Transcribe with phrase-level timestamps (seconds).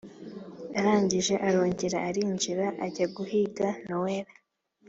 [0.77, 4.35] arangije arongera arinjira ajyaguhiga noella.